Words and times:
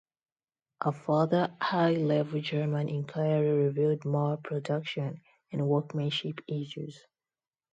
A 0.83 0.91
further 0.91 1.55
high 1.61 1.91
level 1.91 2.41
German 2.41 2.89
inquiry 2.89 3.49
revealed 3.65 4.03
more 4.03 4.35
production 4.37 5.21
and 5.51 5.67
workmanship 5.67 6.41
issues. 6.47 7.05